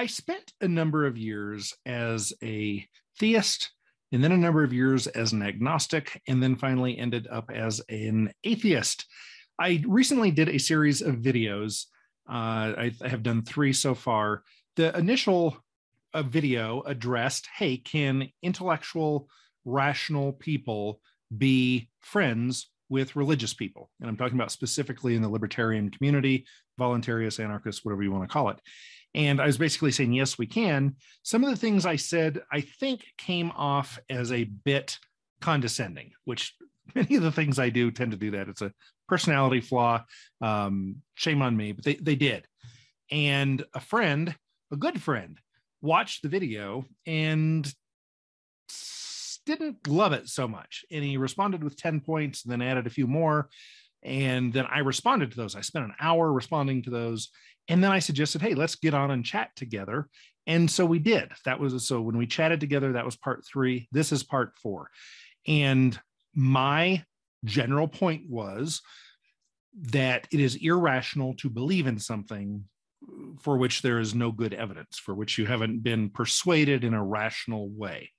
[0.00, 2.86] I spent a number of years as a
[3.18, 3.70] theist,
[4.12, 7.82] and then a number of years as an agnostic, and then finally ended up as
[7.90, 9.04] an atheist.
[9.58, 11.84] I recently did a series of videos.
[12.26, 14.42] Uh, I, I have done three so far.
[14.76, 15.58] The initial
[16.14, 19.28] uh, video addressed hey, can intellectual,
[19.66, 21.02] rational people
[21.36, 23.90] be friends with religious people?
[24.00, 26.46] And I'm talking about specifically in the libertarian community,
[26.80, 28.58] voluntarists, anarchists, whatever you want to call it.
[29.14, 30.96] And I was basically saying, yes, we can.
[31.22, 34.98] Some of the things I said, I think, came off as a bit
[35.40, 36.54] condescending, which
[36.94, 38.48] many of the things I do tend to do that.
[38.48, 38.72] It's a
[39.08, 40.04] personality flaw.
[40.40, 42.46] Um, shame on me, but they, they did.
[43.10, 44.34] And a friend,
[44.72, 45.38] a good friend,
[45.82, 47.72] watched the video and
[49.46, 50.84] didn't love it so much.
[50.90, 53.48] And he responded with 10 points and then added a few more.
[54.02, 55.56] And then I responded to those.
[55.56, 57.30] I spent an hour responding to those.
[57.68, 60.08] And then I suggested, hey, let's get on and chat together.
[60.46, 61.30] And so we did.
[61.44, 63.88] That was so when we chatted together, that was part three.
[63.92, 64.90] This is part four.
[65.46, 65.98] And
[66.34, 67.04] my
[67.44, 68.80] general point was
[69.92, 72.64] that it is irrational to believe in something
[73.40, 77.04] for which there is no good evidence, for which you haven't been persuaded in a
[77.04, 78.10] rational way.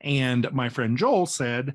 [0.00, 1.74] And my friend Joel said,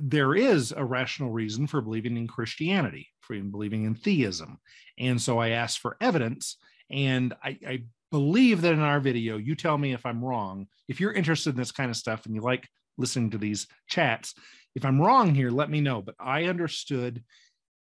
[0.00, 4.58] there is a rational reason for believing in Christianity, for even believing in theism.
[4.98, 6.56] And so I asked for evidence.
[6.90, 7.82] And I, I,
[8.12, 10.68] believe that in our video, you tell me if I'm wrong.
[10.88, 14.32] If you're interested in this kind of stuff and you like listening to these chats,
[14.76, 16.02] if I'm wrong here, let me know.
[16.02, 17.24] But I understood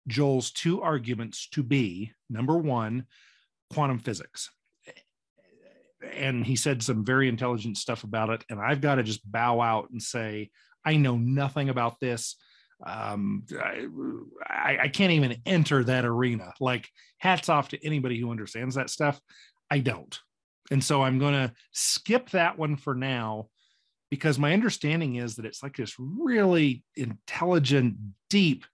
[0.06, 3.06] Joel's two arguments to be number one,
[3.72, 4.50] quantum physics.
[6.12, 8.44] And he said some very intelligent stuff about it.
[8.50, 10.50] And I've got to just bow out and say,
[10.84, 12.36] I know nothing about this.
[12.84, 13.44] Um,
[14.46, 16.52] I, I can't even enter that arena.
[16.60, 19.20] Like, hats off to anybody who understands that stuff.
[19.70, 20.18] I don't.
[20.70, 23.48] And so I'm going to skip that one for now
[24.10, 27.96] because my understanding is that it's like this really intelligent,
[28.30, 28.64] deep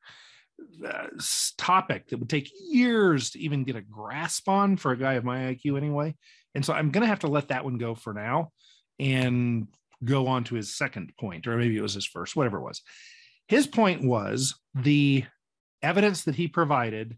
[0.87, 1.06] uh,
[1.56, 5.25] topic that would take years to even get a grasp on for a guy of
[5.25, 6.15] my IQ anyway.
[6.54, 8.50] And so I'm going to have to let that one go for now
[8.98, 9.69] and
[10.05, 12.83] go on to his second point, or maybe it was his first, whatever it was.
[13.49, 15.25] His point was the
[15.83, 17.16] evidence that he provided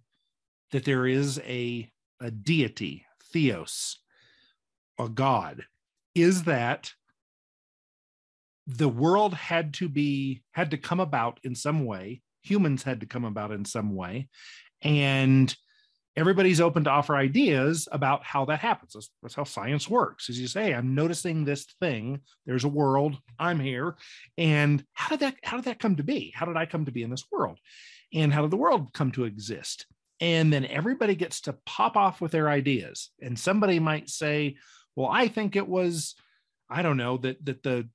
[0.71, 1.91] that there is a,
[2.21, 3.99] a deity, theos,
[4.99, 5.65] a god,
[6.15, 6.93] is that
[8.67, 13.07] the world had to be had to come about in some way humans had to
[13.07, 14.29] come about in some way
[14.83, 15.57] and
[16.17, 18.93] everybody's open to offer ideas about how that happens.
[18.93, 20.29] That's, that's, how science works.
[20.29, 22.21] As you say, I'm noticing this thing.
[22.47, 23.19] There's a world.
[23.39, 23.97] I'm here.
[24.37, 26.33] And how did that how did that come to be?
[26.35, 27.59] How did I come to be in this world?
[28.13, 29.87] And how did the world come to exist?
[30.21, 33.11] And then everybody gets to pop off with their ideas.
[33.21, 34.57] And somebody might say,
[34.95, 36.15] well, I think it was,
[36.71, 37.89] I don't know, that that the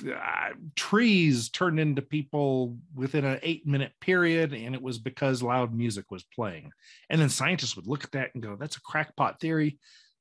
[0.00, 5.74] uh, trees turned into people within an eight minute period, and it was because loud
[5.74, 6.70] music was playing.
[7.10, 9.78] And then scientists would look at that and go, That's a crackpot theory.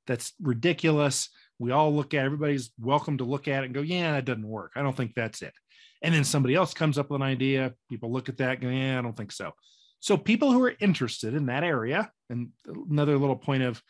[0.07, 1.29] That's ridiculous.
[1.59, 4.47] We all look at everybody's welcome to look at it and go, Yeah, that doesn't
[4.47, 4.71] work.
[4.75, 5.53] I don't think that's it.
[6.01, 7.73] And then somebody else comes up with an idea.
[7.89, 9.51] People look at that and go, Yeah, I don't think so.
[9.99, 12.49] So people who are interested in that area, and
[12.89, 13.81] another little point of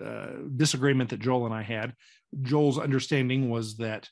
[0.00, 1.94] uh, disagreement that Joel and I had,
[2.42, 4.08] Joel's understanding was that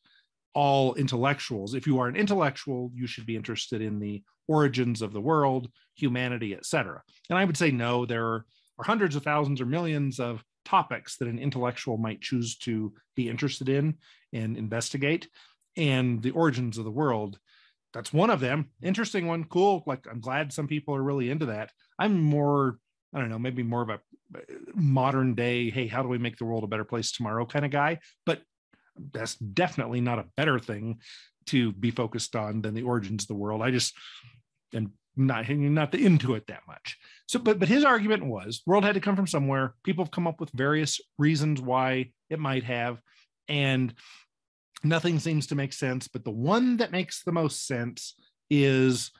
[0.54, 1.74] all intellectuals.
[1.74, 5.68] If you are an intellectual, you should be interested in the origins of the world,
[5.94, 7.02] humanity, etc.
[7.28, 8.46] And I would say no, there are,
[8.82, 13.68] hundreds of thousands or millions of topics that an intellectual might choose to be interested
[13.68, 13.94] in
[14.32, 15.28] and investigate.
[15.76, 17.38] And the origins of the world,
[17.92, 18.70] that's one of them.
[18.82, 19.82] Interesting one, cool.
[19.86, 21.70] Like I'm glad some people are really into that.
[21.98, 22.78] I'm more,
[23.14, 24.00] I don't know, maybe more of a
[24.34, 24.40] uh,
[24.74, 27.70] modern day, hey, how do we make the world a better place tomorrow kind of
[27.70, 27.98] guy.
[28.24, 28.40] But
[29.12, 31.00] that's definitely not a better thing
[31.46, 33.62] to be focused on than the origins of the world.
[33.62, 33.94] I just
[34.74, 36.96] am not not into it that much.
[37.26, 39.74] So, but but his argument was world had to come from somewhere.
[39.84, 43.00] People have come up with various reasons why it might have,
[43.48, 43.94] and
[44.84, 46.08] nothing seems to make sense.
[46.08, 48.14] But the one that makes the most sense
[48.48, 49.10] is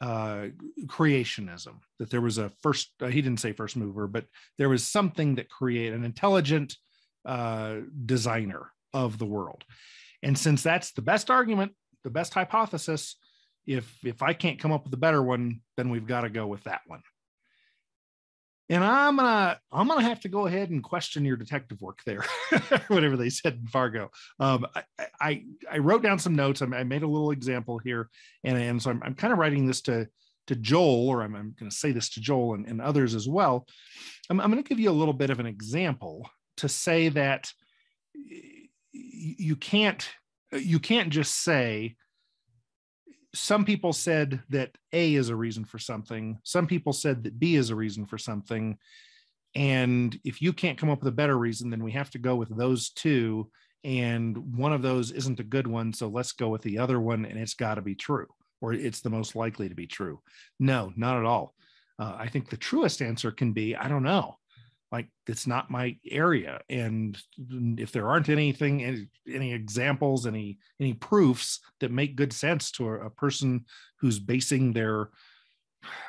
[0.00, 0.46] uh,
[0.86, 1.76] creationism.
[1.98, 2.90] That there was a first.
[3.00, 4.26] Uh, he didn't say first mover, but
[4.58, 6.76] there was something that created an intelligent
[7.24, 9.64] uh, designer of the world.
[10.22, 11.72] And since that's the best argument,
[12.04, 13.16] the best hypothesis,
[13.66, 16.46] if if I can't come up with a better one, then we've got to go
[16.46, 17.02] with that one.
[18.70, 22.24] And I'm gonna I'm gonna have to go ahead and question your detective work there,
[22.88, 24.10] whatever they said in Fargo.
[24.40, 24.82] Um, I,
[25.20, 26.60] I, I wrote down some notes.
[26.60, 28.10] I made a little example here,
[28.44, 30.08] and and so I'm, I'm kind of writing this to
[30.48, 33.28] to Joel, or I'm, I'm going to say this to Joel and, and others as
[33.28, 33.66] well.
[34.30, 37.52] I'm, I'm going to give you a little bit of an example to say that
[38.98, 40.08] you can't
[40.52, 41.96] you can't just say
[43.34, 46.38] some people said that A is a reason for something.
[46.44, 48.78] Some people said that B is a reason for something.
[49.54, 52.36] And if you can't come up with a better reason, then we have to go
[52.36, 53.50] with those two.
[53.84, 55.92] And one of those isn't a good one.
[55.92, 57.26] So let's go with the other one.
[57.26, 58.26] And it's got to be true,
[58.60, 60.20] or it's the most likely to be true.
[60.58, 61.54] No, not at all.
[61.98, 64.38] Uh, I think the truest answer can be I don't know
[64.90, 66.60] like it's not my area.
[66.68, 67.18] And
[67.76, 72.88] if there aren't anything any, any examples any any proofs that make good sense to
[72.88, 73.66] a, a, person
[74.00, 75.10] who's basing their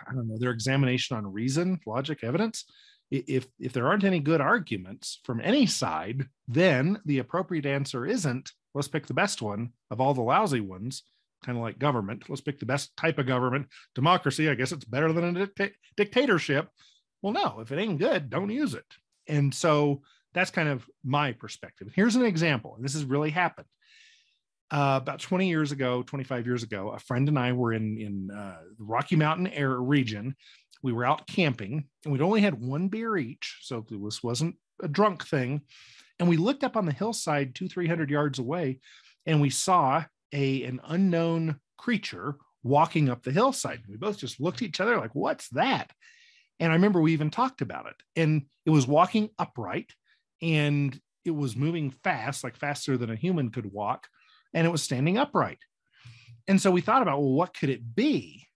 [0.08, 2.66] i don't know their examination on reason logic evidence
[3.12, 8.52] if if there aren't any good arguments from any side then the appropriate answer isn't
[8.74, 11.04] let's pick the best one of all the lousy ones
[11.44, 12.26] kind of like government.
[12.28, 13.68] Let's pick the best type of government.
[13.96, 16.68] Democracy i guess it's better than a dicta- dictatorship
[17.22, 18.86] well, no, if it ain't good, don't use it.
[19.28, 20.02] And so
[20.34, 21.92] that's kind of my perspective.
[21.94, 23.68] Here's an example, and this has really happened.
[24.72, 28.32] Uh, about 20 years ago, 25 years ago, a friend and I were in in
[28.32, 30.36] uh, the Rocky Mountain air region.
[30.84, 34.88] We were out camping, and we'd only had one beer each, so this wasn't a
[34.88, 35.62] drunk thing.
[36.20, 38.80] And we looked up on the hillside, two, three hundred yards away,
[39.26, 43.82] and we saw a an unknown creature walking up the hillside.
[43.90, 45.92] We both just looked at each other like, "What's that?"
[46.60, 47.96] And I remember we even talked about it.
[48.16, 49.94] And it was walking upright
[50.42, 54.08] and it was moving fast, like faster than a human could walk.
[54.54, 55.60] And it was standing upright.
[56.48, 58.48] And so we thought about, well, what could it be?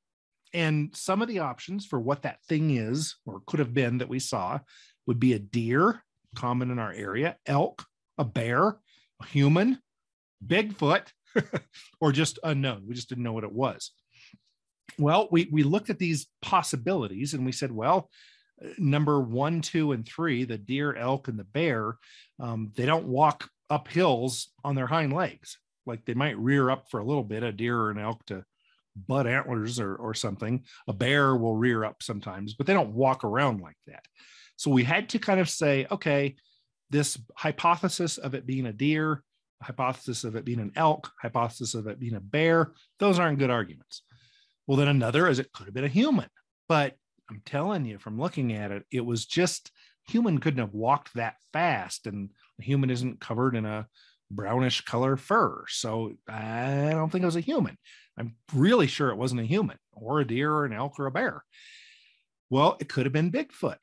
[0.54, 4.10] And some of the options for what that thing is or could have been that
[4.10, 4.60] we saw
[5.06, 6.04] would be a deer,
[6.36, 7.86] common in our area, elk,
[8.18, 8.78] a bear,
[9.22, 9.80] a human,
[10.46, 11.08] Bigfoot,
[12.02, 12.84] or just unknown.
[12.88, 13.92] We just didn't know what it was.
[14.98, 18.10] Well, we, we looked at these possibilities and we said, well,
[18.64, 21.98] uh, number one, two, and three, the deer, elk, and the bear,
[22.40, 25.58] um, they don't walk up hills on their hind legs.
[25.86, 28.46] Like they might rear up for a little bit, a deer or an elk to
[29.08, 30.64] butt antlers or, or something.
[30.88, 34.06] A bear will rear up sometimes, but they don't walk around like that.
[34.56, 36.36] So we had to kind of say, okay,
[36.90, 39.24] this hypothesis of it being a deer,
[39.62, 43.50] hypothesis of it being an elk, hypothesis of it being a bear, those aren't good
[43.50, 44.04] arguments.
[44.68, 46.30] Well, then another is it could have been a human.
[46.70, 46.96] But
[47.30, 49.72] I'm telling you, from looking at it, it was just
[50.08, 52.30] human couldn't have walked that fast, and
[52.60, 53.88] a human isn't covered in a
[54.32, 55.66] brownish color fur.
[55.68, 57.78] So I don't think it was a human.
[58.18, 61.12] I'm really sure it wasn't a human or a deer or an elk or a
[61.12, 61.44] bear.
[62.50, 63.78] Well, it could have been Bigfoot.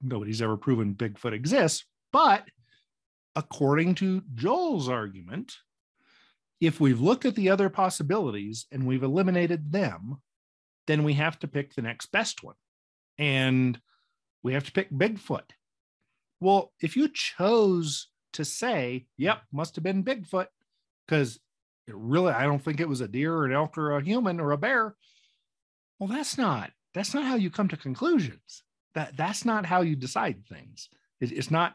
[0.00, 2.44] Nobody's ever proven Bigfoot exists, but
[3.36, 5.56] according to Joel's argument,
[6.60, 10.18] if we've looked at the other possibilities and we've eliminated them,
[10.86, 12.56] then we have to pick the next best one.
[13.18, 13.80] And
[14.42, 15.50] we have to pick Bigfoot.
[16.40, 20.48] Well, if you chose to say, yep, must have been Bigfoot,
[21.06, 21.38] because
[21.86, 24.40] it really, I don't think it was a deer or an elk or a human
[24.40, 24.94] or a bear.
[25.98, 28.62] Well, that's not, that's not how you come to conclusions.
[28.94, 30.88] That that's not how you decide things.
[31.20, 31.74] It, it's not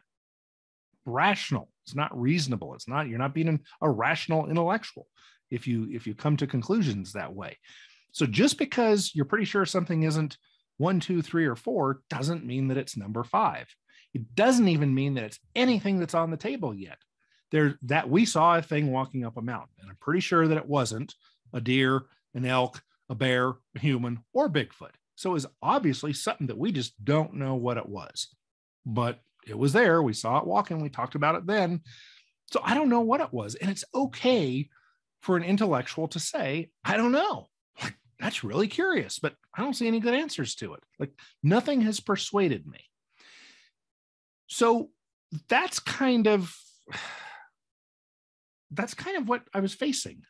[1.10, 1.70] rational.
[1.86, 2.74] It's not reasonable.
[2.74, 5.08] It's not you're not being a rational intellectual
[5.50, 7.58] if you if you come to conclusions that way.
[8.12, 10.38] So just because you're pretty sure something isn't
[10.78, 13.68] one two three or four doesn't mean that it's number five.
[14.14, 16.98] It doesn't even mean that it's anything that's on the table yet.
[17.52, 20.58] There that we saw a thing walking up a mountain and i'm pretty sure that
[20.58, 21.16] it wasn't
[21.52, 22.04] a deer
[22.36, 24.92] an elk a bear a human or bigfoot.
[25.16, 28.30] So it was obviously something that we just don't know what it was.
[28.86, 30.02] But it was there.
[30.02, 30.82] We saw it walking.
[30.82, 31.82] We talked about it then.
[32.52, 33.56] So I don't know what it was.
[33.56, 34.70] And it's okay
[35.22, 37.48] for an intellectual to say, I don't know.
[37.82, 40.84] Like, that's really curious, but I don't see any good answers to it.
[40.98, 41.12] Like
[41.44, 42.80] nothing has persuaded me.
[44.48, 44.90] So
[45.48, 46.54] that's kind of
[48.72, 50.22] that's kind of what I was facing.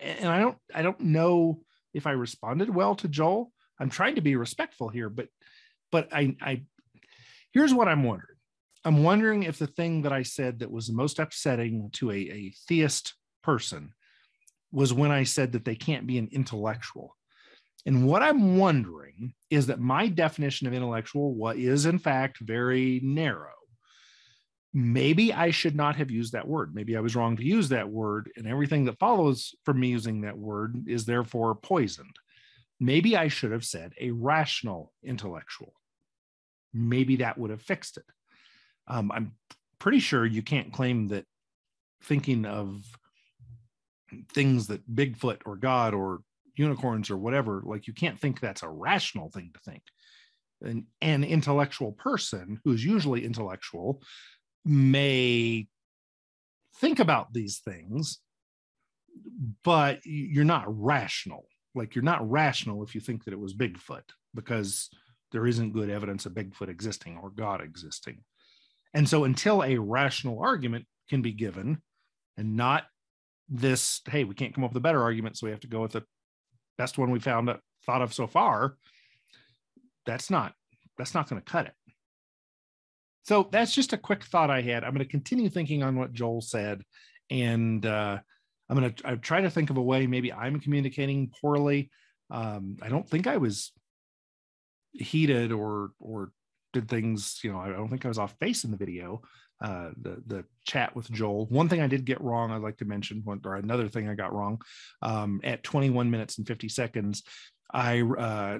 [0.00, 1.60] And I don't I don't know
[1.94, 3.52] if I responded well to Joel.
[3.78, 5.28] I'm trying to be respectful here, but
[5.92, 6.62] but I I
[7.52, 8.35] here's what I'm wondering.
[8.86, 12.14] I'm wondering if the thing that I said that was the most upsetting to a,
[12.14, 13.92] a theist person
[14.70, 17.16] was when I said that they can't be an intellectual.
[17.84, 23.00] And what I'm wondering is that my definition of intellectual what is in fact very
[23.02, 23.50] narrow.
[24.72, 26.72] Maybe I should not have used that word.
[26.72, 30.20] Maybe I was wrong to use that word, and everything that follows from me using
[30.20, 32.14] that word is therefore poisoned.
[32.78, 35.72] Maybe I should have said a rational intellectual.
[36.72, 38.04] Maybe that would have fixed it
[38.88, 39.32] um, I'm
[39.78, 41.24] pretty sure you can't claim that
[42.02, 42.82] thinking of
[44.32, 46.20] things that Bigfoot or God or
[46.56, 49.82] unicorns or whatever, like you can't think that's a rational thing to think.
[50.62, 54.02] An, an intellectual person who's usually intellectual
[54.64, 55.68] may
[56.76, 58.18] think about these things,
[59.62, 61.46] but you're not rational.
[61.74, 64.02] Like you're not rational if you think that it was Bigfoot
[64.34, 64.88] because
[65.32, 68.22] there isn't good evidence of Bigfoot existing or God existing.
[68.96, 71.82] And so until a rational argument can be given
[72.38, 72.84] and not
[73.46, 75.82] this, hey, we can't come up with a better argument, so we have to go
[75.82, 76.02] with the
[76.78, 78.78] best one we found thought of so far,
[80.06, 80.54] that's not
[80.96, 81.74] that's not going to cut it.
[83.24, 84.82] So that's just a quick thought I had.
[84.82, 86.82] I'm going to continue thinking on what Joel said,
[87.28, 88.18] and uh,
[88.70, 90.06] I'm going to I try to think of a way.
[90.06, 91.90] Maybe I'm communicating poorly.
[92.30, 93.72] Um, I don't think I was
[94.94, 96.30] heated or or
[96.76, 97.40] did things.
[97.42, 99.22] You know, I don't think I was off base in the video.
[99.60, 101.46] Uh, the the chat with Joel.
[101.46, 104.34] One thing I did get wrong, I'd like to mention, or another thing I got
[104.34, 104.60] wrong,
[105.00, 107.22] um, at 21 minutes and 50 seconds,
[107.72, 108.58] I uh,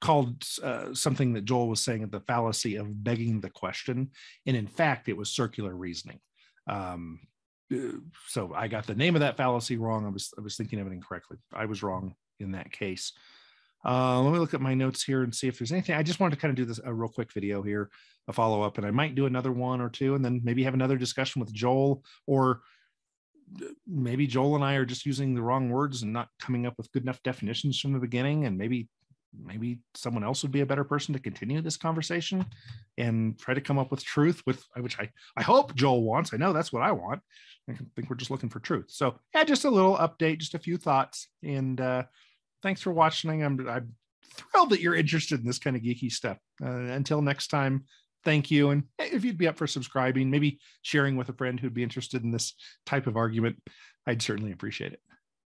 [0.00, 4.10] called uh, something that Joel was saying the fallacy of begging the question,
[4.46, 6.20] and in fact, it was circular reasoning.
[6.68, 7.18] Um,
[7.74, 10.06] uh, so I got the name of that fallacy wrong.
[10.06, 11.38] I was I was thinking of it incorrectly.
[11.52, 13.12] I was wrong in that case.
[13.86, 15.94] Uh, let me look at my notes here and see if there's anything.
[15.94, 17.88] I just wanted to kind of do this a real quick video here,
[18.26, 20.74] a follow up, and I might do another one or two, and then maybe have
[20.74, 22.62] another discussion with Joel, or
[23.62, 26.74] uh, maybe Joel and I are just using the wrong words and not coming up
[26.76, 28.88] with good enough definitions from the beginning, and maybe
[29.44, 32.44] maybe someone else would be a better person to continue this conversation
[32.96, 36.32] and try to come up with truth with which I, I hope Joel wants.
[36.32, 37.20] I know that's what I want.
[37.68, 38.86] I think we're just looking for truth.
[38.88, 41.28] So yeah, just a little update, just a few thoughts.
[41.42, 42.04] And uh,
[42.66, 43.44] thanks for watching.
[43.44, 43.94] I'm, I'm
[44.34, 46.36] thrilled that you're interested in this kind of geeky stuff.
[46.60, 47.84] Uh, until next time,
[48.24, 48.70] thank you.
[48.70, 52.24] And if you'd be up for subscribing, maybe sharing with a friend who'd be interested
[52.24, 52.54] in this
[52.84, 53.62] type of argument,
[54.04, 55.00] I'd certainly appreciate it.